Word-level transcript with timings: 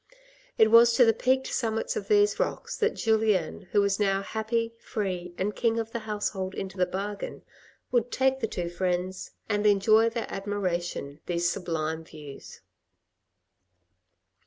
It 0.57 0.71
was 0.71 0.93
to 0.93 1.05
the 1.05 1.13
peaked 1.13 1.45
summits 1.45 1.95
of 1.95 2.07
these 2.07 2.39
rocks 2.39 2.75
that 2.75 2.95
Julien, 2.95 3.67
who 3.71 3.81
was 3.81 3.99
now 3.99 4.23
happy, 4.23 4.73
free, 4.79 5.35
and 5.37 5.55
king 5.55 5.77
of 5.77 5.91
the 5.91 5.99
household 5.99 6.55
into 6.55 6.75
the 6.75 6.87
bargain, 6.87 7.43
would 7.91 8.09
take 8.11 8.39
the 8.39 8.47
two 8.47 8.67
friends, 8.67 9.29
and 9.47 9.67
enjoy 9.67 10.09
their 10.09 10.25
admiration 10.27 11.19
these 11.27 11.47
sublime 11.51 12.03
views. 12.03 12.61